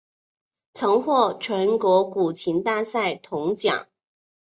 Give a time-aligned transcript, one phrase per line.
[0.73, 3.87] 曾获全国古琴大赛铜奖。